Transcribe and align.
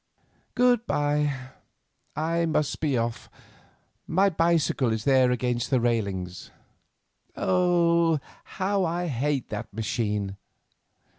"Good 0.55 0.87
bye, 0.87 1.31
I 2.15 2.47
must 2.47 2.79
be 2.79 2.97
off; 2.97 3.29
my 4.07 4.31
bicycle 4.31 4.91
is 4.91 5.03
there 5.03 5.29
against 5.29 5.69
the 5.69 5.79
railings. 5.79 6.49
Oh, 7.35 8.19
how 8.43 8.83
I 8.83 9.05
hate 9.05 9.49
that 9.49 9.71
machine! 9.71 10.37